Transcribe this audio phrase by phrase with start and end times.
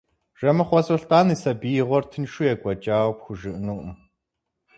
[0.39, 3.91] Жэмыхъуэ Сулътӏан и сабиигъуэр тыншу екӏуэкӏауэ пхужыӏэнукъым.